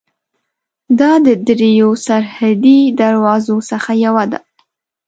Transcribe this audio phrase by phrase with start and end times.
[0.99, 4.39] دا د درېیو سرحدي دروازو څخه یوه ده.